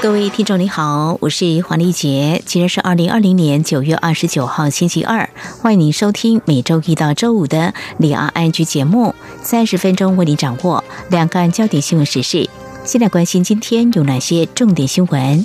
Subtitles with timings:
[0.00, 2.40] 各位听众，你好，我是黄丽杰。
[2.46, 5.28] 今天是二零二零年九月二十九号，星期二。
[5.60, 12.48] 欢迎您收听每周一到周五的李昂安居节目，三十分钟为您掌握两岸焦点新闻时事。
[12.84, 15.44] 现在关心今天有哪些重点新闻？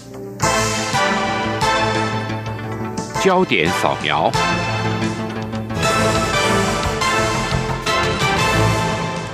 [3.23, 4.31] 焦点扫描。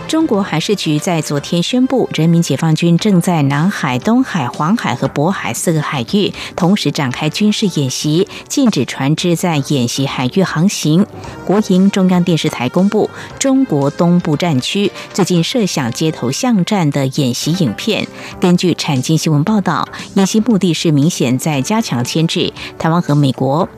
[0.10, 11.06] 中国海事局在昨天宣布，人民解放军正在南海、东海、黄海和渤海四个海域同时展开军事演习，禁止船只在演习海域航行。
[11.46, 13.08] 国营中央电视台公布，
[13.38, 18.08] 中国东部战区最近设想街头巷战的演习影片。
[18.42, 23.70] 根据产经新闻报道，演习目的是明显在加强牵制台湾和美国。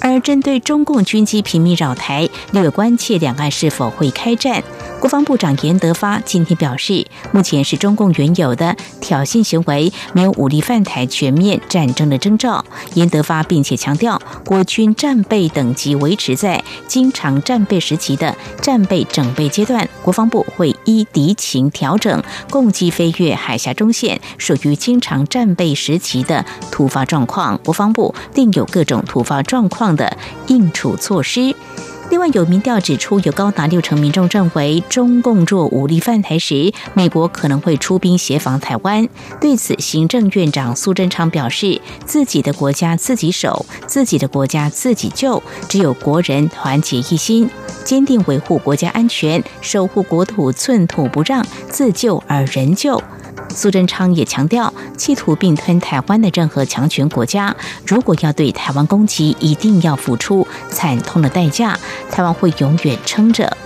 [0.00, 4.62] 而针对中共军机频密扰台，略关切两岸是否会开战。
[5.00, 12.64] 国防部长严德发今天表示，目前是中共原有的挑衅行为，没有武力犯台、全面战争的征兆。
[12.94, 31.54] 严德发并且强调，国军战备等级维持在经常战备时期的战备整备阶段，国防部会依敌情调整，攻击飞越海峡中线属于经常战备时期的突发状况，国防部定有各种突发状况的应处措施。
[32.10, 39.06] 另外，有民调指出，有高达六成民众认为，中共若武力犯台时，美国可能会出兵协防台湾。
[39.38, 47.48] 对此，行政院长苏贞昌表示：“自己的国家自己守，自己的国家自己救，只有国人团结一心，
[47.84, 53.00] 坚定维护国家安全，守护国土寸土不让，自救而人救。”
[53.54, 57.54] 苏贞昌也强调，企图并吞台湾的任何强权国家，
[57.86, 61.78] 如果要对台湾攻击，一定要付出惨痛的代价。
[62.10, 63.56] 台湾会永远撑着。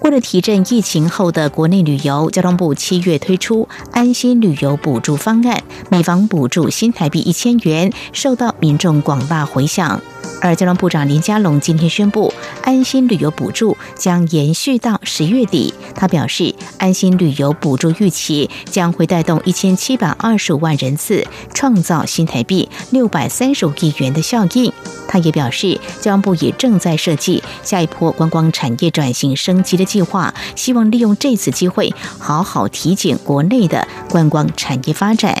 [0.00, 10.00] 为了提振疫情后的国内旅游，交通部七月推出安心旅游补助方案，每房补助新台币一千元，受到民众广大回响。
[10.40, 12.32] 而交通部长林佳龙今天宣布，
[12.62, 15.74] 安心旅游补助将延续到十月底。
[15.96, 24.72] 他表示，安心旅游补助预期将会带动一千七百二十五万人次，创造新台币六百三十五亿元的效应。
[25.08, 35.34] 他也表示，交通部也正在设计下一波观光产业转型升级的计划，希望利用这次机会，好好提检国内的观光产业发展。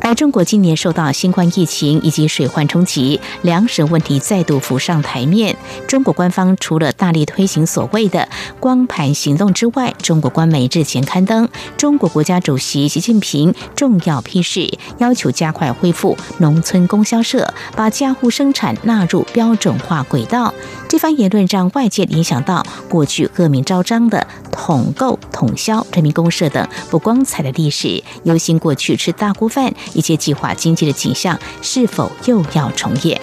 [0.00, 5.54] 而中国今年受到新冠疫情以及水患冲击，粮食问题再度浮上台面。
[5.86, 8.26] 中国官方除了大力推行所谓的
[8.58, 11.46] “光盘行动”之外，中国官媒日前刊登
[11.76, 20.54] 中国国家主席习近平重要批示，要求加快恢复农村供销社，把家户生产纳入标准化轨道。
[20.88, 29.72] 这番言论让外界联想到过去恶名昭彰的统购、统销、人民公社等不光彩的历史，忧心过去吃大锅饭。
[29.92, 33.20] 一切计划经济的景象是否又要重演？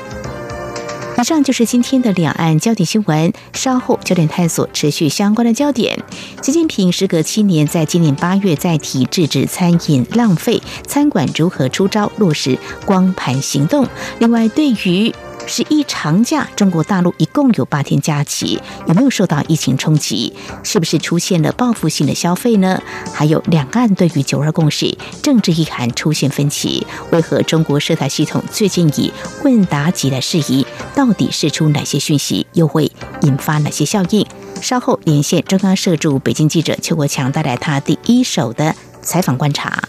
[1.18, 3.34] 以上就是今天的两岸焦点新闻。
[3.54, 5.98] 稍后焦点探索持续相关的焦点。
[6.42, 13.88] 习近平时隔七年，在今年八月再提制止餐饮浪费，餐馆如何出招落实光盘行动？
[14.20, 15.16] 另外，对于
[15.48, 20.34] 十一长假，中国大陆一共有八天假期，有没有受到疫情冲击？
[20.64, 22.82] 是不是出现了报复性的消费呢？
[23.14, 29.12] 还有两岸对于九二共识政治意涵出现分歧，为何中国涉台系统最近以
[29.44, 30.66] 问答级的事宜？
[30.96, 32.92] 到底释出哪些讯息，又会
[33.22, 34.26] 引发哪些效应？
[34.62, 39.84] 稍后连线中央社驻北京记者邱国强，带来他第一手的采访观察。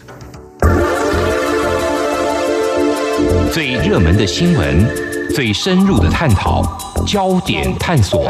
[3.52, 5.05] 最热门的新闻。
[5.34, 6.62] 最深入的探讨，
[7.06, 8.26] 焦点探索。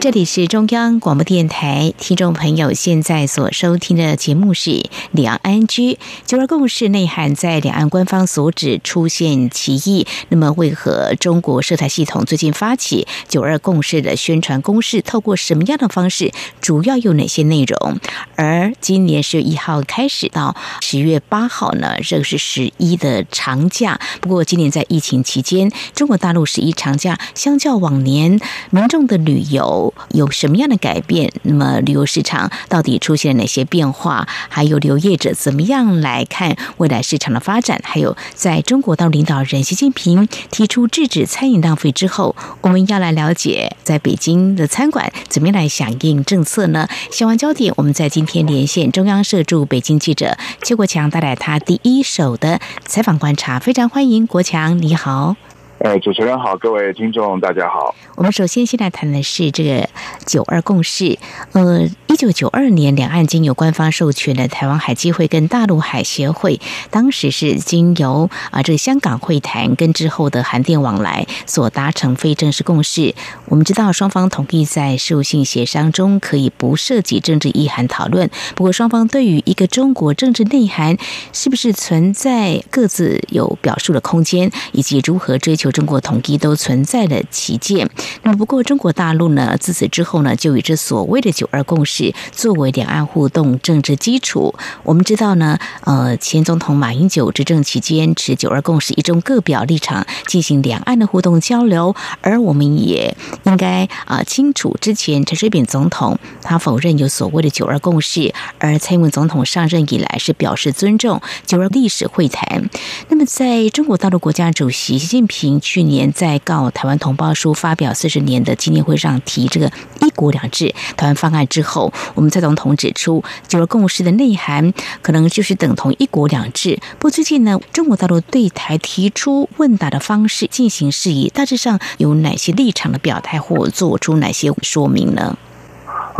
[0.00, 10.06] 这里是中央广播电台，听众朋友现在所收听的节目是两岸居九二共识内涵，在两岸官方所指出现歧义。
[10.28, 15.02] 那么，为何中国涉台系统最近发起九二共识的宣传攻势？
[15.02, 16.32] 透过什么样的方式？
[16.60, 17.98] 主要有哪些内容？
[18.36, 21.96] 而今年十月一号开始到十月八号呢？
[22.04, 23.98] 这个是十一的长假。
[24.20, 28.38] 不过，今年在疫情期间，中国大陆十一长假相较往年
[28.70, 29.87] 民众的旅游。
[30.12, 31.32] 有什么样的改变？
[31.42, 34.26] 那么旅游市场到底出现了哪些变化？
[34.48, 37.80] 还有旅游业者怎么样来看未来市场的发展？
[37.84, 46.88] 还有在中国当领导人习近平提出制止餐饮浪费之后，我们要来了解在北京的餐馆怎么样来响应政策呢？
[47.10, 53.58] 相关焦点，我们在今天连线中央社驻北京记者邱国强，带来他第一手的采访观察。
[53.58, 55.36] 非常欢迎国强，你好。
[55.80, 57.94] 呃，主持人好，各位听众大家好。
[58.16, 59.88] 我们首先现在谈的是这个
[60.26, 61.16] 九二共识。
[61.52, 66.60] 呃，一九九二年，两岸经由官方授权的台湾海基会跟大陆海协会，
[66.90, 73.14] 当时是经由啊这个香港会谈跟之后的函电往来所达成非正式共识。
[73.46, 78.28] 我们知道双方同意在事务性协商中可以不涉及政治意涵讨论。
[78.56, 80.96] 不过双方对于一个中国政治内涵
[81.32, 85.67] 是不是存在各自有表述的空间，以及如何追求。
[85.70, 87.88] 中国统一都存在的旗舰。
[88.22, 94.54] 那么，不过中国大陆呢，自此之后呢，就以这所谓的“九二共识”作为两岸互动政治基础。
[94.82, 112.68] 我们知道呢，呃，前总统马英九执政期间持“九二共识”一中各表立场进行两岸的互动交流，而我们也应该啊清楚，之前陈水扁总统他否认有所谓的“九二共识”，而蔡英文总统上任以来是表示尊重“九二历史会谈”。
[113.08, 115.57] 那么，在中国大陆国家主席习近平。
[115.60, 119.70] 去年在告台湾同胞书发表四十年的纪念会上提这个
[120.00, 124.72] “一国两制”台湾方案之后，我们蔡总统指出，九二共识的内涵
[125.02, 126.78] 可能就是等同“一国两制”。
[126.98, 135.36] 不过最近呢，中国大陆对台提出问答的方式进行事宜，大致上有哪些立场的表态或做出哪些说明呢？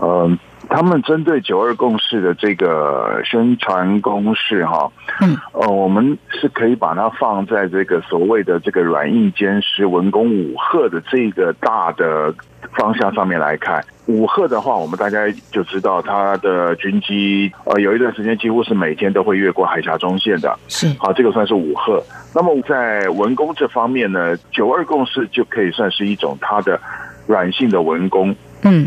[0.02, 0.38] 嗯。
[0.68, 12.32] 他们针对九二共识的这个宣传公式，哈，嗯，呃，我们是可以把它放在这个所谓的这个软硬兼施、文攻武赫的这个大的
[12.74, 13.82] 方向上面来看。
[14.06, 22.02] 武赫的话，我们大家就知道，他的军机呃有一段时间几乎是每天都会越过海峡中线的，是好，这个算是武赫。
[22.34, 26.78] 那么在文攻这方面呢，九二共识就可以算是一种它的
[27.26, 28.86] 软性的文攻，嗯。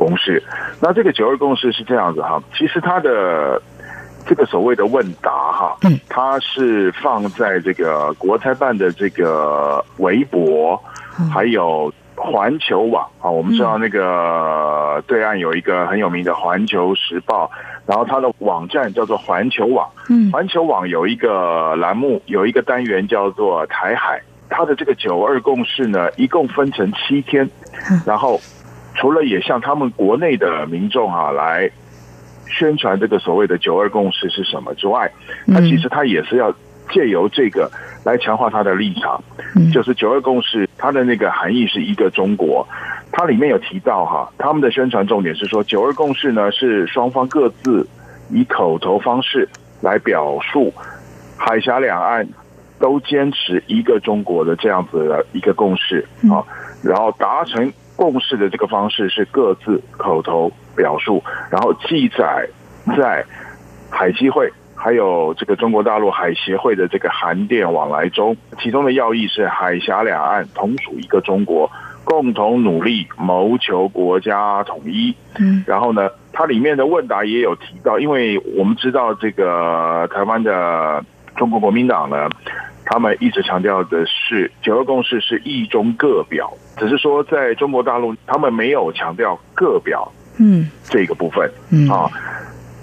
[0.00, 0.42] 公式，
[0.80, 3.60] 那这个九二共识是这样子哈，其实它的
[4.26, 10.82] 这个所谓的问答哈，嗯，它是放在这个国台办的这个微博，
[11.30, 17.50] 还有环球网啊，我们知道那个对岸有一个很有名的环球时报，
[17.84, 27.46] 然后它的网站叫做环球网，嗯，环球网有一个栏目，有一个单元叫做台海，它的这个九二共识呢，一共分成七天，
[28.06, 28.40] 然后。
[29.00, 31.70] 除了也向他们国内的民众啊来
[32.46, 35.10] 宣传这个所谓的九二共识是什么之外，
[35.46, 36.54] 那其实他也是要
[36.92, 37.70] 借由这个
[38.04, 39.22] 来强化他的立场。
[39.72, 42.68] 就是九二共识它的那个含义是一个中国，
[43.10, 47.88] 它里面有提到哈，他们的宣传重点是说九二共识呢是双方各自
[48.28, 49.48] 以口头方式
[49.80, 50.74] 来表述
[51.38, 52.28] 海峡两岸
[52.78, 56.44] 都坚持一个中国的这样子的一个共识啊，
[56.82, 57.72] 然后达成。
[58.00, 62.48] 共识的这个方式是各自口头表述，然后记载
[62.96, 63.22] 在
[63.90, 68.34] 海基会还有这个中国大陆海协会的这个函电往来中。
[68.58, 71.70] 其中的要义是海峡两岸同属一个中国，
[72.02, 75.14] 共同努力谋求国家统一。
[75.38, 81.04] 嗯，然后呢，它里面的问答也有提到，因为我们知道这个台湾的
[81.36, 82.30] 中国国民党呢。
[82.92, 92.10] 他们一直强调的是九二共识是一中各表，只是说在中国大陆，他们没有强调各表，嗯，这个部分，嗯啊，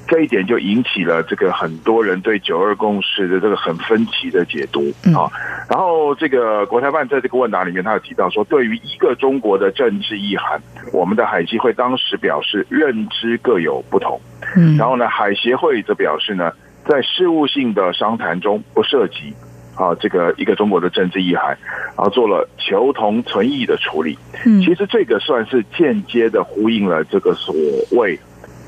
[0.08, 5.28] 这一点就引起了这个很多人对九二共识的这个很分歧的解读啊。
[5.70, 10.58] 然后这个国台办在这个问答里面，他有提到说，对于一个中国的政治意涵，
[10.94, 14.18] 我们的海基会当时表示认知各有不同，
[14.56, 16.54] 嗯，然后呢，海协会则表示呢，
[16.88, 19.34] 在事务性的商谈中不涉及。
[19.78, 21.56] 啊，这个一个中国的政治意涵，
[21.96, 24.18] 然后做了求同存异的处理。
[24.44, 27.54] 嗯，其实这个算是间接的呼应了这个所
[27.92, 28.20] 谓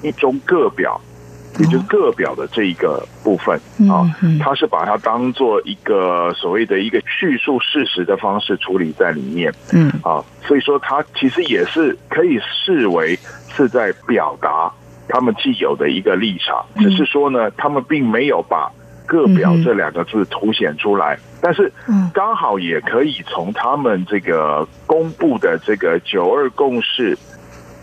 [0.03, 1.01] 一中各表，
[1.59, 4.05] 也就是各表的这一个部分啊。
[4.39, 9.51] 他是把它当做一个所谓的一个叙述事实的方式处理在里面。
[9.73, 13.17] 嗯，啊，所以说他其实也是可以视为
[13.49, 14.71] 是在表达
[15.07, 18.71] 他们既有的一个立场，只是说呢，他们并没有把。
[19.09, 21.73] 各表这两个字凸显出来，但是
[22.13, 27.17] 刚好也可以从他们这个公布的这个九二共识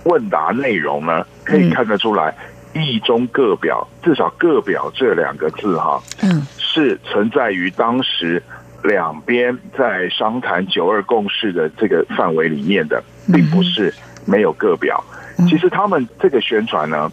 [0.05, 2.33] 问答内容呢，可以看得出来，
[2.75, 8.41] 意中各表至少各表这两个字哈，嗯，是存在于当时
[8.85, 13.03] 两边在商谈九二共识的这个范围里面的，
[13.33, 13.93] 并不是
[14.25, 15.03] 没有个表。
[15.49, 17.11] 其实他们这个宣传呢，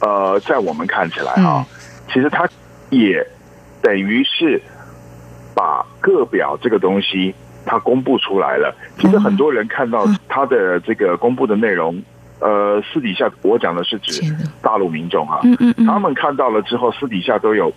[0.00, 1.62] 呃，在我们看起来啊，
[2.08, 2.48] 其实他
[2.88, 3.24] 也
[3.82, 4.60] 等于是
[5.54, 7.34] 把个表这个东西
[7.64, 8.74] 它公布出来了。
[8.98, 12.02] 其实很多人看到它的这个公布的内容，
[12.40, 14.22] 呃，私底下我讲的是指
[14.62, 15.40] 大陆民众哈，
[15.86, 17.72] 他们看到了之后，私底下都有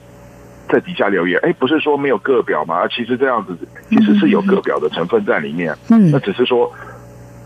[0.70, 2.88] 在底下留言，哎，不是说没有个表吗？
[2.88, 3.58] 其实这样子
[3.90, 6.72] 其实是有个表的成分在里面，那只是说。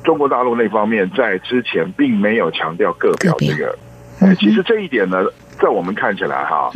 [0.03, 3.77] 中国大陆那方面在之前并没有强调个表这个，
[4.21, 5.17] 哎其实这一点呢，
[5.59, 6.71] 在我们看起来哈，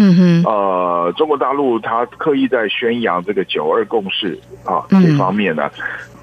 [0.46, 5.70] 呃，中国大陆他刻意在宣扬这个九二共识啊这方面呢，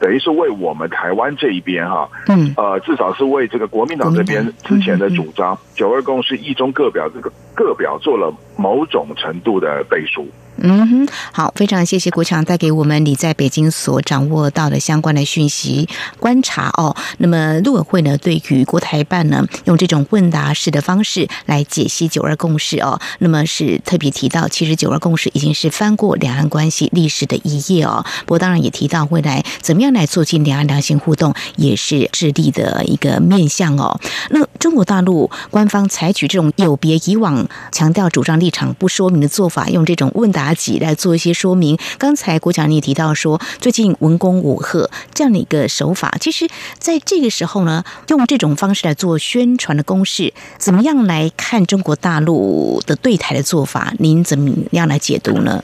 [0.00, 2.52] 等于是为我们台湾这一边哈，嗯。
[2.56, 10.26] 呃，至少是为这个国民党这边之前的主张九二共识一中各表这个各表做了某种程度的背书。
[10.60, 15.88] 嗯哼，好，非常谢谢国强带给我们你在北京所掌握到的相关的讯息
[16.18, 16.96] 观察哦。
[17.18, 28.04] 那么陆委会呢，对于国台办呢，用这种问答式的方式来解析九二共识哦，那么是特别提到，其实九二共识已经是翻过两岸关系历史的一页哦。
[28.26, 34.00] 不过当然也提到未来怎么样来促进两岸良性互动，也是致力的一个面向哦。
[34.30, 40.47] 那中国大陆官方采取这种有别以往强调主张立场不说明的做法，用这种问答。
[40.54, 41.78] 己来做一些说明。
[41.98, 53.92] 刚才国强你也提到说，最近文攻武赫这样的一个手法，其实在这个时候呢，用这种方式来做宣传的公式，怎么样来看中国大陆的对台的做法？
[53.98, 55.62] 您怎么样来解读呢？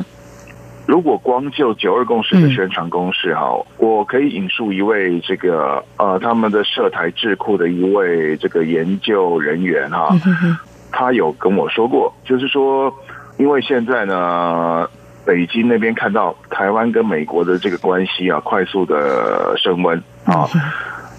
[0.86, 10.14] 如果光就九二共识的宣传公式哈，我可以引述一位这个呃他们的涉台智库的一位这个研究人员哈，
[10.92, 12.94] 他有跟我说过，就是说。
[13.36, 14.88] 因为现在呢，
[15.26, 20.48] 北京那边看到台湾跟美国的这个关系啊，快速的升温啊，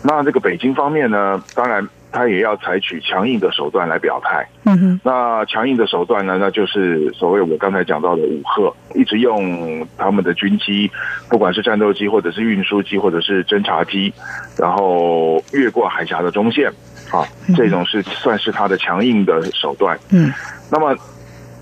[0.02, 4.48] 那这个北京方面呢，当然他也要采取强硬的手段来表态。
[4.64, 10.90] 嗯哼，那强硬的手段呢，那就是所谓我刚才讲到的武赫，一直用他们的军机，
[11.30, 14.14] 不管是战斗机或者是运输机或者是侦察机，
[14.58, 16.72] 然后越过海峡的中线
[17.12, 20.00] 啊，这种是算是他的强硬的手段。
[20.12, 20.32] 嗯，
[20.72, 20.96] 那么。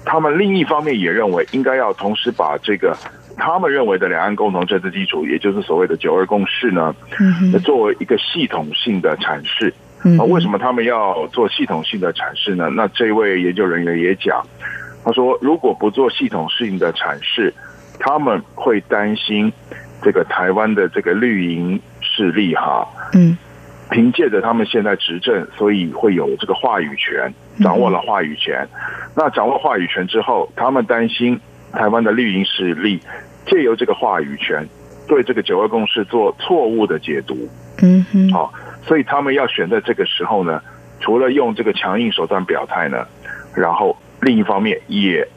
[0.06, 2.96] 他们另一方面也认为，应该要同时把这个
[3.38, 6.96] 他们认为的两岸共同政治基础，也就是所谓的九二共识呢，
[7.64, 9.74] 作为一个系统性的阐释。
[10.20, 12.70] 啊，为什么他们要做系统性的阐释呢？
[12.70, 14.46] 那这位研究人员也讲，
[15.06, 17.54] 他说，如果不做系统性的阐释，
[18.00, 19.52] 他们会担心
[20.02, 23.38] 这个台湾的这个绿营势力哈，嗯。
[23.94, 28.68] 凭借着他们现在执政，所以会有这个话语权，掌握了话语权。
[29.16, 31.40] 那掌握话语权之后，他们担心
[31.72, 33.00] 台湾的绿营势力
[33.46, 34.68] 借由这个话语权，
[35.08, 37.48] 对这个九二共识做错误的解读。
[37.84, 38.52] 嗯哼，好，
[38.84, 40.60] 所以他们要选在这个时候呢，
[41.00, 43.06] 除了用这个强硬手段表态呢，
[43.56, 45.28] 然后另一方面也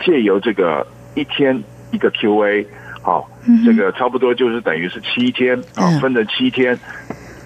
[0.00, 2.66] 借由这个一天一个 Q&A，
[3.00, 3.30] 好，
[3.64, 6.76] 这个差不多就是等于是七天啊，分成七天。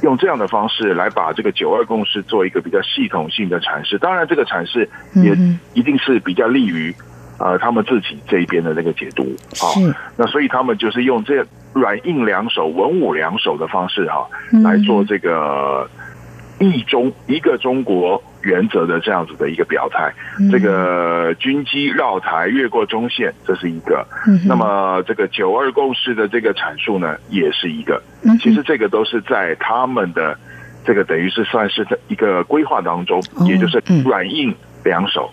[0.03, 5.37] 用这样的方式来把这个九二共识做一个比较系统性的阐释，当然这个阐释也
[5.75, 6.95] 一定是比较利于
[7.39, 9.25] 呃他们自己这一边的那个解读
[9.61, 9.73] 啊。
[10.17, 14.29] 那所以他们就是用这软硬两手、文武两手的方式哈
[14.63, 15.89] 来做这个
[16.59, 18.23] 一中一个中国。
[18.47, 20.15] 原则的这样子的一个表态，
[20.53, 24.07] 这个军机绕台越过中线，这是一个。
[24.47, 28.01] 那么这个九二共识的这个阐述呢，也是一个。
[28.41, 30.39] 其实这个都是在他们的
[30.85, 35.29] 这个等于是算是一个规划当中，也就是软硬两手，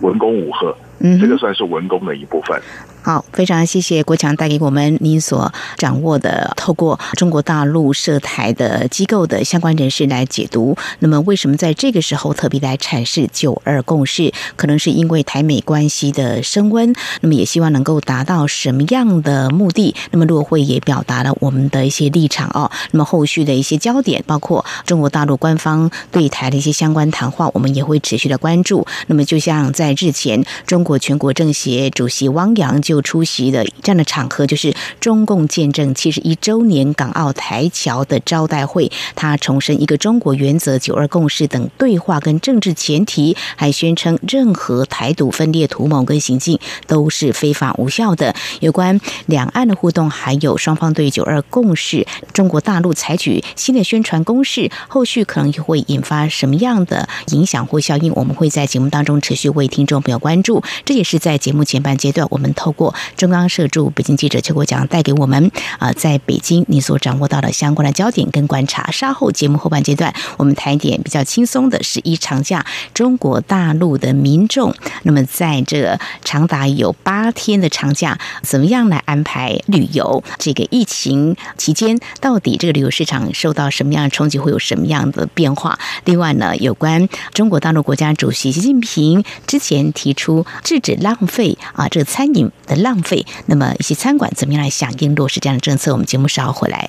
[0.00, 0.76] 文攻武赫，
[1.20, 2.62] 这个算是文攻的一部分。
[3.04, 10.76] 好，非常谢谢国强带给我们您所掌握的，透过中国大陆涉台的机构的相关人士来解读。
[11.00, 14.32] 那么，为什么在这个时候特别来阐释九二共识？
[14.54, 16.94] 可能是因为台美关系的升温。
[17.22, 19.96] 那么，也希望能够达到什么样的目的？
[20.12, 22.70] 那么，陆会也表达了我们的一些立场哦。
[22.92, 28.86] 那么，后续的一些焦点，包括中国大陆官方对台的一些相关谈话，我们也会持续的关注。
[29.08, 38.92] 那么，就像在日前，中国全国政协主席汪洋就就出席的这样的场合，就是中共见证七十一周年港澳台侨的招待会。
[39.14, 48.34] 他重申一个中国原则、九二共识等对话跟政治前提，还宣称任何台独分裂图谋跟行径都是非法无效的。
[48.60, 58.12] 有关两岸的互动，还有双方对九二共识，中国大陆采取新的宣传攻势，后续可能会引发什么样的影响或效应？
[58.14, 60.62] 我们会在节目当中持续为听众朋友关注。
[60.84, 62.81] 这也是在节目前半阶段，我们透过。
[63.16, 68.90] 中央社驻北京记者邱国强带给我们啊，在北京你所掌握到的相关的焦点跟观察。
[68.90, 80.22] 稍后节目后半阶段，我们谈一点比较轻松的十一长假，中国大陆的民众那么在这长达有八天的长假，怎么样来安排旅游？
[80.38, 85.78] 这个疫情期间，到底这个旅游市场受到什么样的冲击，会有什么样的变化？
[86.04, 95.92] 另外呢，有关中国大陆国家主席习近平之前提出制止浪费啊，这个餐饮的浪费，那么一些餐馆怎么样来响应落实这样的政策？
[95.92, 96.88] 我们节目稍后回来。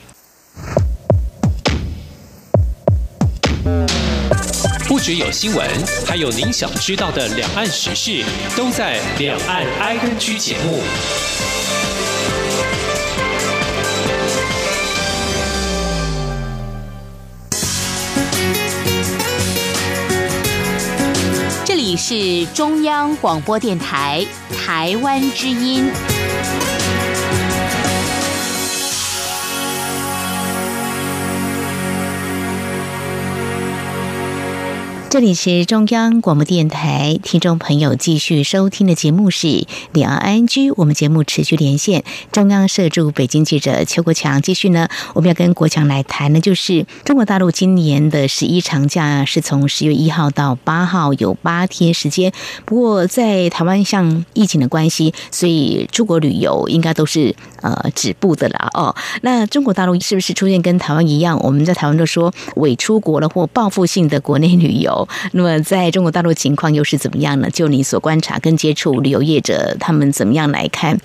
[4.87, 5.67] 不只有新闻，
[6.05, 8.23] 还有您想知道的两岸时事，
[8.55, 10.81] 都在《两岸 I N G》节目。
[21.95, 26.12] 是中央广播电台台湾之音。
[35.13, 40.71] 这里是中央广播电台，听众朋友继续收听的节目是两岸 I N G。
[40.71, 44.41] 我们节目持续连线中央社驻北京记者邱国强。
[44.41, 52.33] 继续呢，我们要跟国强来谈的，就是中国大陆今年的十一长假是从十月一号到八号，有八天时间。
[52.65, 58.69] 不过在台湾像疫情的关系，所以出国旅游应该都是呃止步的啦。
[58.75, 58.93] 哦，
[59.23, 61.39] 那中国大陆是不是出现跟台湾一样？
[61.41, 65.07] 我们在台湾都说伪出国了或报复性的国内旅游？
[65.33, 67.49] 那么，在中国大陆情况又是怎么样呢？
[67.49, 70.99] 就你所观察跟接触旅游业者，他们怎么样来看？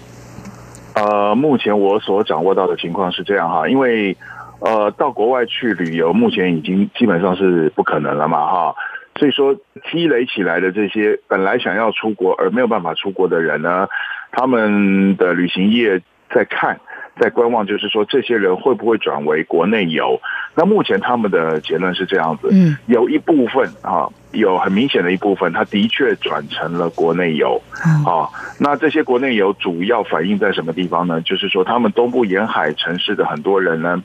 [0.95, 4.17] 呃，目前我所掌握到的情况是这样哈，因为
[4.59, 8.75] 呃，到国外去旅游，目前已经基本上是不可能了嘛哈，
[9.17, 9.55] 所以说
[9.93, 13.87] 积累起来的这些本来想要出国而没有办法出国的人呢，
[14.33, 16.03] 他们的旅行业
[16.35, 16.79] 在看。
[17.21, 20.21] 在观望，就是说这些人会不会转为国内游？
[20.55, 27.61] 那目前他们的结论是这样子，嗯，有一部分啊，有很明显的一部分，他的确转成了国内游，
[28.07, 28.31] 啊，
[28.61, 31.21] 那这些国内游主要反映在什么地方呢？
[31.23, 34.01] 就是说，他们东部沿海城市的很多人呢，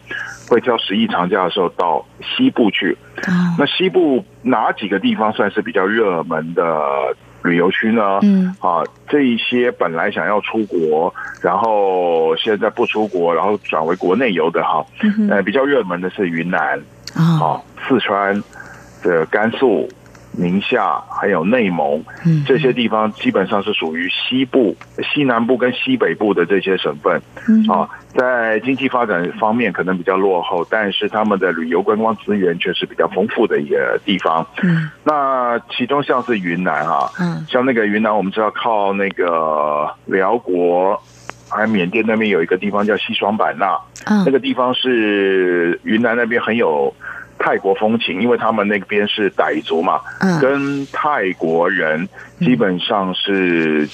[0.50, 2.98] 会挑十一长假的时候到西部去，
[3.60, 7.16] 那西部哪几个地方算是比较热门的？
[7.44, 8.20] 旅游区呢？
[8.24, 14.86] 嗯，啊，这一些本来想要出国，然后现在不出国，然后转为国内游的哈，
[15.30, 16.80] 呃，比较热门的是云南，
[17.16, 18.42] 啊，四川，
[19.04, 19.90] 的甘肃。
[20.36, 22.04] 宁夏还有内蒙，
[22.46, 24.76] 这些地方基本上是属于西部、
[25.14, 27.22] 西南部跟西北部的这些省份，
[27.70, 34.46] 啊，在经济发展方面可能比较落后，但是他们的旅游观光资源却是比较丰富的一个地方。
[34.64, 41.00] 嗯，那其中像是云南啊，嗯，像那个云南，我们知道靠那个辽国
[41.48, 46.92] 还有缅甸那边有一个地方叫西双版纳，嗯，那个地方是云南那边很有。
[47.44, 50.00] 泰国风情，因为他们那边是傣族嘛，
[50.40, 52.08] 跟泰国人
[52.40, 53.86] 基本上是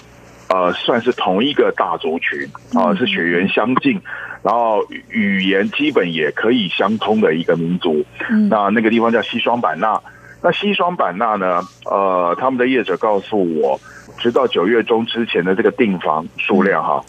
[0.50, 2.48] 呃算是同一个大族群
[2.80, 4.00] 啊，是血缘相近，
[4.44, 8.06] 然后语言基本也可以相通的一个民族。
[8.52, 10.00] 那那个地方叫西双版纳。
[10.44, 11.60] 那西双版纳呢？
[11.86, 13.80] 呃，他们的业者告诉我，
[14.20, 17.04] 直到九月中之前的这个订房数量哈，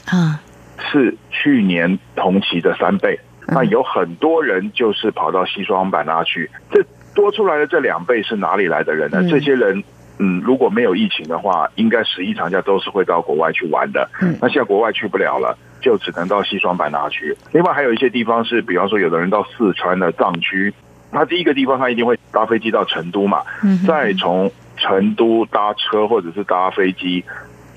[0.91, 3.21] 是去年同期的三倍。
[3.51, 6.83] 那有很多人就是跑到西双版纳去，这
[7.15, 9.27] 多出来的这两倍是哪里来的人呢？
[9.29, 9.83] 这些人，
[10.19, 14.09] 嗯，如果没有疫情的话，应该十一长假都是会到国外去玩的。
[14.23, 17.37] 嗯，那现在国外去不了了，就只能到西双版纳去。
[17.53, 20.73] 另外还有一些地方是，比方说有的人到四川的藏区，
[21.11, 23.43] 他第一个地方他一定会搭飞机到成都嘛，
[23.87, 27.25] 再从成都搭车或者是搭飞机。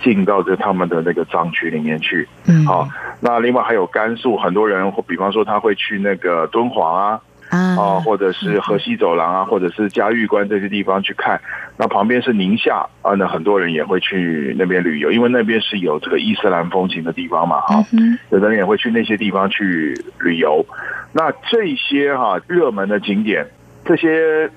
[0.02, 2.86] 进到这他们的那个藏区里面去，嗯，好，
[3.26, 11.40] 那另外还有甘肃，很多人，比方说他会去那个敦煌啊，啊，或者是河西走廊啊，或者是嘉峪关这些地方去看。
[11.78, 17.82] 那旁边是宁夏啊，那很多人也会去那边旅游，因为那边是有这个伊斯兰风情的地方嘛，哈，
[18.30, 20.66] 有的人也会去那些地方去旅游。
[21.14, 23.48] 那这些哈热门的景点，
[23.86, 24.52] 这些。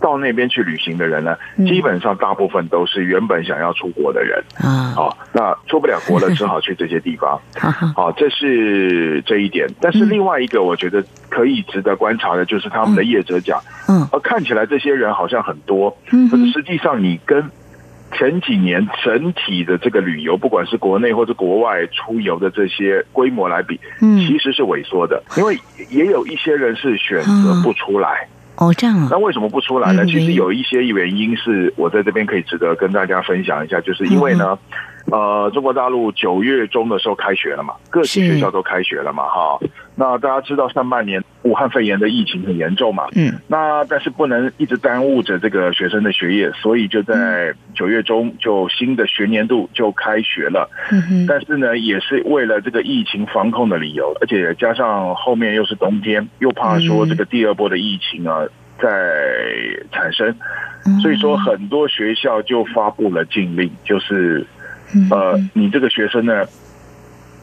[0.00, 4.42] 到那边去旅行的人呢，基本上大部分都是原本想要出国的人。
[4.58, 4.92] 啊。
[4.96, 7.38] 好，那出不了国了，只好去这些地方。
[7.94, 9.68] 好，这是这一点。
[9.80, 17.50] 但是另外一个，我觉得可以值得观察的，就是他们的业者讲，嗯，而看起来这些人好像很多，嗯，可是实际上你跟
[18.12, 25.58] 前几年整体的这个旅游，不管是国内或者国外出游的这些规模来比，嗯，其实是萎缩的，因为
[25.90, 28.26] 也有一些人是选择不出来。
[28.56, 29.08] 哦，这样。
[29.10, 30.04] 那为什么不出来呢？
[30.06, 34.58] 其实有一些原因是我在这边可以值得跟大家分享一下，就是因为呢。
[35.08, 39.56] 呃，中国大陆九月中的时候开学了嘛，各级学校都开学了嘛，哈。
[39.98, 43.32] 那大家知道上半年武汉肺炎的疫情很严重嘛，嗯。
[43.48, 50.70] 那但是不能一直耽误着这个学生的学业，所以就在九月中就新的学年度就开学了。
[50.92, 58.44] 嗯但是呢，也是为了这个疫情防控的理由，而且加上后面又是冬天，又怕说这个第二波的疫情啊
[58.78, 58.88] 在
[59.90, 60.36] 产生，
[61.00, 64.46] 所以说很多学校就发布了禁令，就是。
[65.10, 66.46] 呃，你这个学生呢，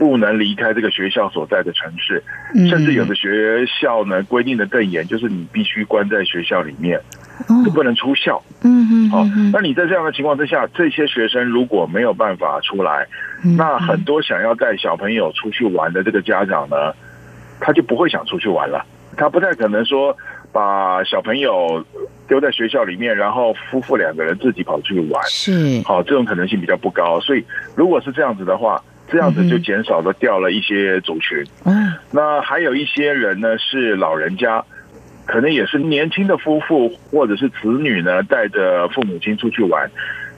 [0.03, 2.21] 不能离开这个学校所在的城市，
[2.69, 6.99] 甚至有的学校呢规定的更严，就是你必须关在学校里面，
[7.73, 8.43] 不能出校。
[8.63, 13.07] 嗯嗯，好，那你在这样的情况之下，这些学生如果没有办法出来，
[13.55, 16.91] 那很多想要带小朋友出去玩的这个家长呢，
[17.61, 18.85] 他就不会想出去玩了，
[19.15, 20.13] 他不太可能说。
[20.51, 21.83] 把小朋友
[22.27, 27.19] 丢在学校里面，然后夫妇两个人自己跑出去玩，是好，这种可能性比较不高。
[27.19, 27.43] 所以，
[27.75, 31.43] 如果是这样子的话，这样子就减少了掉了一些族群。
[31.65, 34.63] 嗯，那还有一些人呢，是老人家，
[35.25, 39.89] 可能也是年轻的夫妇或者是子女呢，带着父母亲出去玩，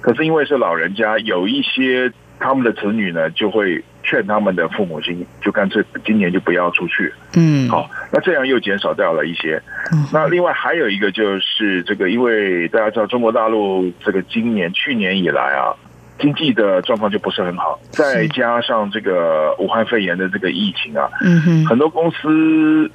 [0.01, 3.83] 可是因为是老人家，有一些他们的子女呢，就会。
[4.07, 7.11] 劝他们的父母亲就干脆今年就不要出去。
[7.35, 9.59] 嗯，好，那这样又减少掉了一些。
[9.91, 15.73] 嗯，那另外还有一个就是这个，因为大家知道中国大陆这个今年去年以来啊，
[16.19, 22.89] 经济的状况就不是很好，再加上这个武汉肺炎的这个疫情啊，嗯哼，很多公司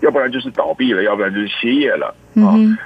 [0.00, 2.14] 要不然就是倒闭了，要不然就是歇业了。
[2.34, 2.76] 嗯，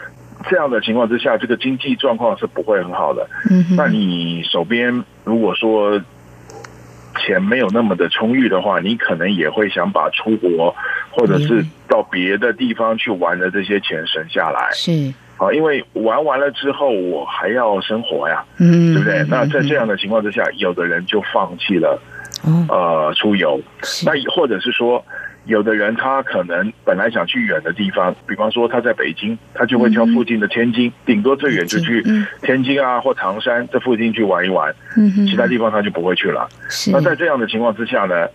[0.48, 3.28] 这样的情况之下，这个经济状况是不会很好的。
[3.50, 6.00] 嗯那你手边如果说。
[7.20, 10.72] 钱没有那么的充裕的话，你可能也会想把出国
[11.10, 14.70] 或者是到别的地方去玩的这些钱省下来。
[14.72, 19.24] 是啊，因为玩完了之后，我还要生活呀，嗯，对不对？
[19.28, 21.98] 那在这样的情况之下，有的人就放弃了，
[22.68, 23.60] 呃，出游。
[24.04, 25.04] 那或者是说。
[25.46, 32.04] 有的人他可能本来想去远的地方，比方说他在北京，他就会挑附近的天津，顶多最远就去
[32.42, 34.74] 天津啊或唐山这附近去玩一玩，
[35.26, 36.46] 其他地方他就不会去了。
[36.92, 38.28] 那在这样的情况之下呢，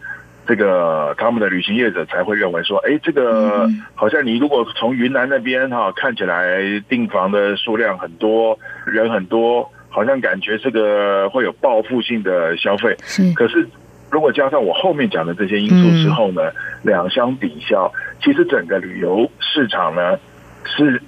[0.47, 12.95] 这个他们的旅行业者才会认为说，哎，这个好像你如果从云南那边哈看起来订房的数量很多，人很多，好像感觉这个会有报复性的消费，
[13.35, 13.67] 可是。
[14.11, 16.51] 如果加上我后面讲的这些因素之后呢，
[16.83, 20.19] 两相抵消，其实整个旅游市场呢
[20.65, 21.01] 是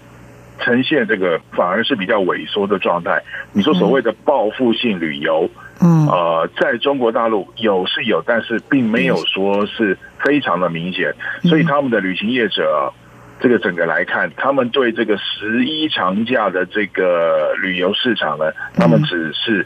[0.59, 3.21] 呈现这个反而是比较萎缩的状态。
[3.53, 5.49] 你说所谓的报复性旅游，
[5.81, 11.13] 嗯，呃，在中国大陆有是有，但是并没有说是非常的明显。
[11.43, 12.91] 所以他们的旅行业者，
[13.39, 19.65] 这个整个来看，他们对这个十一长假的这个旅游市场呢，他们只是。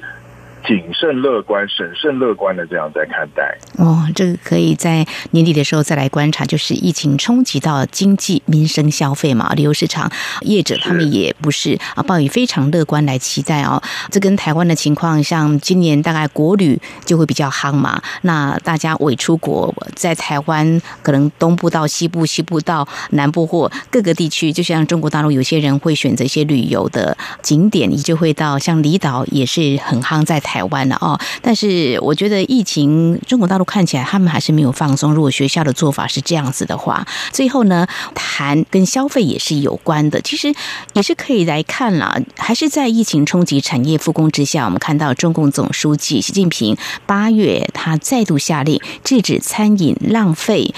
[0.67, 13.82] 谨慎乐观、审慎乐观的这样在看待哦，这个可以在年底的时候再来观察，就是疫情冲击到经济、民生、消费嘛，旅游市场业者他们也不是啊，抱以非常乐观来期待哦。
[14.12, 30.38] 这跟台湾的情况，像今年大概国旅就会比较夯嘛，那大家伪出国，在台湾可能东部到西部、西部到南部或各个地区，就像中国大陆有些人会选择一些旅游的景点，你就会到像离岛也是很夯在。
[30.49, 35.14] 台台湾了哦，但是我觉得疫情，中国大陆看起来他们还是没有放松。
[35.14, 37.86] 如果学校的做法是这样子的话，最后呢，
[38.16, 40.52] 谈跟消费也是有关的，其实
[40.94, 42.20] 也是可以来看了。
[42.36, 50.74] 还是在疫情冲击产业复工之下，我们看到中共总书记习近平八月他再度下令制止餐饮浪费。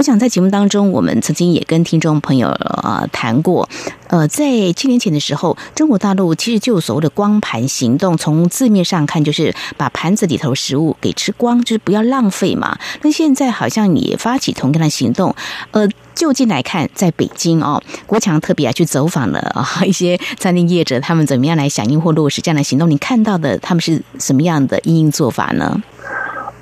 [0.00, 3.68] 我想在节目当中，我们曾经也跟听众朋友呃谈过，
[4.06, 12.78] 呃，在七年前的时候，中国大陆其实就有所谓的光盘行动，从字面上看就是把盘子里头食物给吃光，就是不要浪费嘛。
[13.02, 15.36] 那现在好像也发起同样的行动，
[15.72, 22.88] 呃，就近来看，在北京哦，国强特别啊去走访了啊 一些餐厅业者，他们怎么样来响应或落实这样的行动？
[22.88, 25.82] 你看到的他们是什么样的应应做法呢？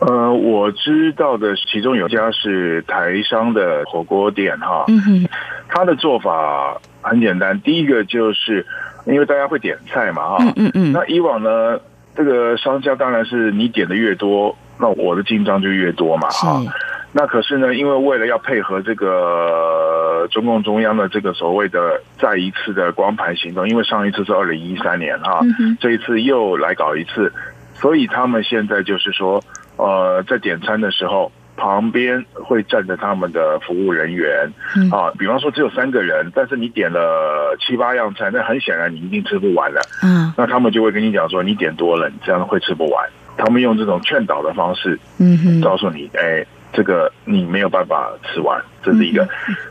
[0.01, 5.29] 呃，我知道的其中有家是台商的火锅店哈，嗯哼，
[5.69, 8.65] 他的做法很简单，第一个就是
[9.07, 11.81] 因为大家会点菜嘛哈，嗯嗯嗯，那以往呢，
[12.15, 16.63] 这个商家当然是你点的越多，那我的进账就越多嘛哈，
[17.11, 25.41] 那可是呢，因为为了要配合这个中共中央的这个所谓的再一次的光盘行动，因为上一次是二零一三年哈，
[25.81, 27.33] 这一次又来搞一次，
[27.75, 29.43] 所以他们现在就是说。
[29.79, 34.53] 呃，在点餐的时候，旁边会站着他们的服务人员
[34.93, 39.81] 啊，比方说只有三个人，但是你点了七八样菜，那很显然你一定吃不完了。
[40.03, 43.09] 嗯，那他们就会跟你讲说，你点多了，你这样会吃不完。
[43.37, 49.29] 他们用这种劝导的方式，嗯哼，告诉你，哎，这个你没有办法吃完，这是一个。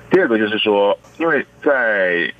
[0.09, 2.31] 第二个就是说，因为在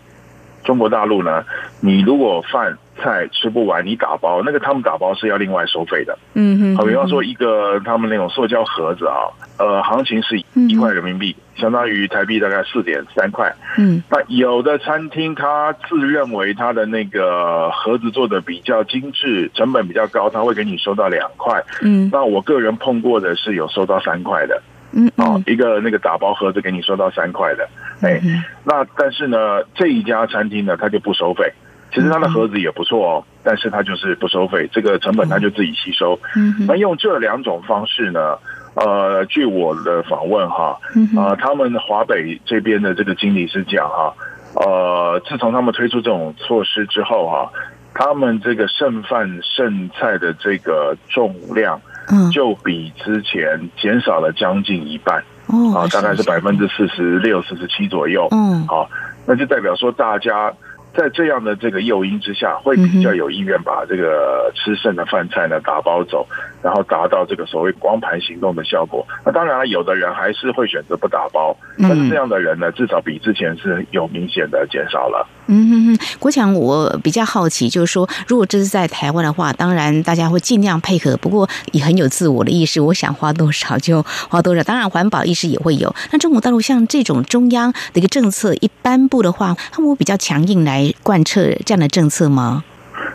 [0.64, 1.44] 中国大陆呢，
[1.82, 6.18] 你如果饭菜吃不完，你打包，那个他们打包是要另外收费的。
[6.34, 13.54] 嗯哼，好，比方说一个他们那种塑胶盒子啊，呃，行情是一块人民币，相当于台币大概四点三块。
[13.78, 21.64] 嗯，那有的餐厅他自认为他的那个盒子做的比较精致，成本比较高，他会给你收到两块。
[21.82, 24.62] 嗯，那我个人碰过的是有收到三块的。
[24.94, 27.68] 嗯，哦，一个那个打包盒子给你收到三块的。
[28.02, 28.22] 哎，
[28.64, 31.52] 那但是呢，这一家餐厅呢，他就不收费。
[31.98, 36.20] 其实它的盒子也不错哦，但是它就是不收费，这个成本它就自己吸收。
[36.68, 38.38] 那用这两种方式呢？
[38.76, 40.78] 呃，据我的访问哈，
[41.18, 44.14] 啊，他们华北这边的这个经理是讲哈，
[44.54, 47.52] 呃，自从他们推出这种措施之后哈，
[47.96, 51.82] 他们这个剩饭剩菜的这个重量，
[52.12, 58.88] 嗯，就比之前减少了将近一半，哦，啊，大概是百分之四十六、四十七左右，嗯，好，
[59.26, 60.54] 那就代表说大家。
[60.98, 66.26] 在这样的这个诱因之下，会比较有意愿把这个吃剩的饭菜呢打包走，
[66.64, 69.06] 然后达到这个所谓光盘行动的效果。
[69.24, 75.28] 那当然了，有的人还是会选择不打包，但是这样的人呢，至少比之前是有明显的减少了。
[75.50, 84.64] 嗯哼哼，国强，我比较好奇，就是说，如果这是在台湾的话，当然大家会尽量配合，不过也很有自我的意识，我想花多少就花多少。
[84.64, 85.94] 当然，环保意识也会有。
[86.12, 92.64] 那中国大陆像这种中央的一个政策一颁布的话，他们会比较强硬来贯彻这样的政策吗？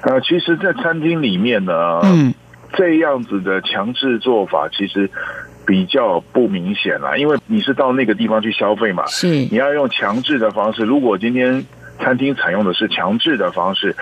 [0.03, 2.35] 呃，其实，在餐厅里面呢，嗯，
[2.75, 5.09] 这样子的强制做法其实
[5.65, 10.83] 比较不明显了，因为你是到那个地方去消费嘛，是你要用强制的方式。
[10.83, 11.65] 如果今天
[12.01, 13.95] 餐厅采用的是强制的方式，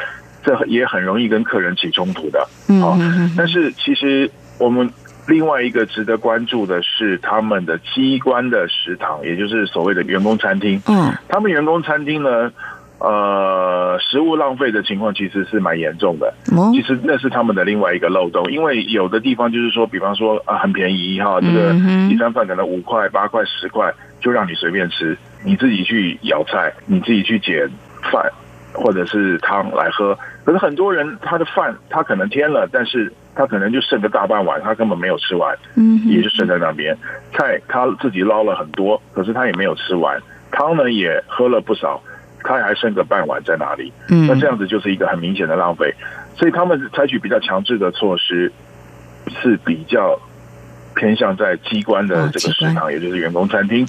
[0.42, 2.48] 这也很容易跟客人起冲突的。
[2.68, 4.90] 嗯，但是其实我们
[5.28, 10.80] 另外一个值得关注的是，他们的机关的食堂，也就是所谓的员工餐厅。
[10.86, 12.50] 嗯，他们员工餐厅呢，
[13.00, 16.32] 呃，食物浪费的情况其实是蛮严重的。
[16.72, 21.74] 其实那是他们的另外一个漏洞，因为有的地方就是说，比方说啊，很便宜哈，这个
[22.08, 27.68] 一餐饭可能五块、八块、十块，就让你随便吃，你自己去舀菜，你自己去捡。
[28.10, 28.32] 饭
[28.72, 36.96] 或者是汤来喝，可是很多人他的饭他可能添了，但是他可能就剩个大半碗，他根本没有吃完，嗯，也就剩在那边。
[37.34, 40.18] 菜他自己捞了很多，可是他也没有吃完，
[40.50, 42.02] 汤呢也喝了不少，
[42.42, 43.92] 他还剩个半碗在哪里？
[44.08, 45.94] 嗯，那这样子就是一个很明显的浪费，
[46.36, 48.52] 所以他们采取比较强制的措施
[49.42, 50.18] 是比较。
[50.96, 53.86] 偏向在机关的这个食堂，也就是员工餐厅。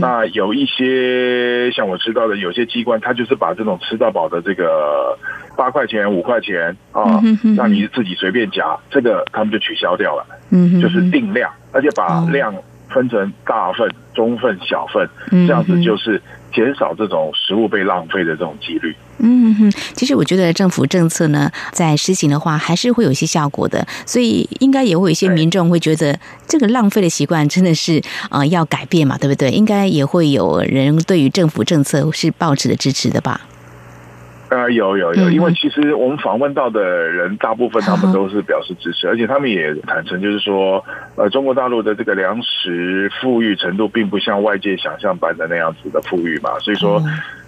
[0.00, 5.16] 那有一些像我知道的，有些机关，他就是把这种吃到饱的这个
[5.56, 7.22] 八块钱、五块钱啊，
[7.56, 10.26] 让你自己随便夹，这个他们就取消掉了。
[10.50, 12.52] 嗯，就是定量，而且把量
[12.92, 15.08] 分成大份、中份、小份，
[15.46, 16.20] 这样子就是
[16.52, 18.94] 减少这种食物被浪费的这种几率。
[19.22, 29.50] 嗯哼，其实我觉得政府政策呢，在实行的话，还是会有一些效果的，所以应该也会有一些民众会觉得这个浪费的习惯真的是啊要改变嘛，对不对？
[29.50, 33.42] 应该也会有人对于政府政策是抱持的支持的吧？
[34.50, 40.84] 呃，有有有，因为其实我们访问到的人，大部分他们都是表示支持，而且他们也坦诚，就是说，
[41.16, 47.02] 呃，中国大陆的这个粮食富裕程度，并不像外界想象般的那样子的富裕嘛，所以说。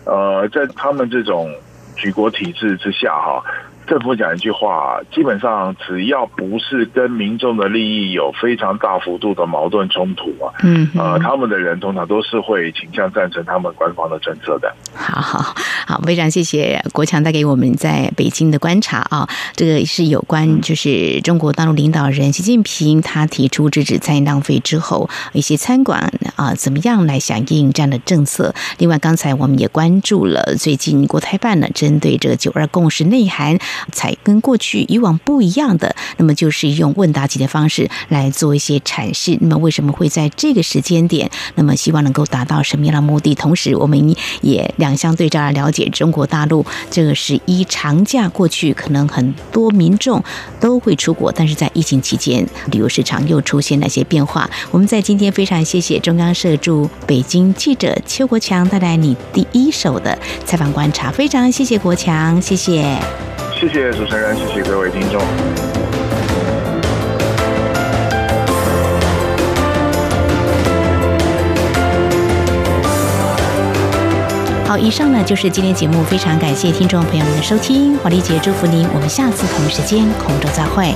[0.05, 1.49] 呃，在他们这种
[1.95, 3.41] 举国体制之下，哈。
[3.87, 14.73] 政府讲一句话，基本上只要不是跟民众的利益有非常大幅度的矛盾冲突啊，嗯，呃，他们的人通常都是会倾向赞成他们官方的政策的。
[14.95, 15.55] 好好
[15.87, 28.55] 好，非常谢谢国强带给我们在北京的观察啊，这个是有关就是中国大陆领导人习近平他提出制止餐饮浪费之后，一些餐馆啊怎么样来响应这样的政策。
[28.79, 33.59] 另外，刚才我们也关注了最近国台办呢针对这个九二共识内涵。
[33.93, 39.37] 才跟过去以往不一样的，那么就是用问答题的方式来做一些阐释。
[39.41, 41.31] 那么为什么会在这个时间点？
[41.55, 43.35] 那么希望能够达到什么样的目的？
[43.35, 50.23] 同时，我们也两相对照来了解中国大陆这个十一长假过去，可能很多民众
[50.61, 54.49] 都会出国，但是在疫情期间，旅游市场又出现了些变化。
[54.71, 63.42] 我们在今天非常谢谢中央社驻北京记者邱国强带来你第一手的采访观察，非常谢谢国强，谢谢。
[63.62, 65.20] 谢谢主持人谢谢各位听众。
[74.66, 77.96] 好以上呢就是今天节目非常感谢听众朋友们的收听。
[77.98, 80.92] 华丽姐祝福您我们下次同一时间空中再会。